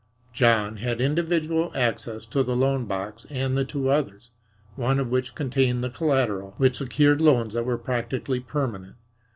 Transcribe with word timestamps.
John 0.33 0.77
had 0.77 0.99
individual 0.99 1.71
access 1.75 2.25
to 2.25 2.41
the 2.41 2.55
loan 2.55 2.85
box 2.85 3.27
and 3.29 3.55
the 3.55 3.63
two 3.63 3.91
others 3.91 4.31
one 4.75 4.97
of 4.97 5.09
which 5.11 5.35
contained 5.35 5.83
the 5.83 5.91
collateral 5.91 6.55
which 6.57 6.77
secured 6.77 7.21
loans 7.21 7.53
that 7.53 7.65
were 7.67 7.77
practically 7.77 8.39
permanent. 8.39 8.95